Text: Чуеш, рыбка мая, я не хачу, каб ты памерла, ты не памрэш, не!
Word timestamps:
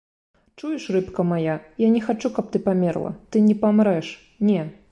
Чуеш, 0.57 0.83
рыбка 0.95 1.21
мая, 1.31 1.57
я 1.85 1.89
не 1.95 2.01
хачу, 2.07 2.31
каб 2.37 2.49
ты 2.55 2.63
памерла, 2.69 3.11
ты 3.35 3.45
не 3.49 3.55
памрэш, 3.65 4.07
не! 4.49 4.61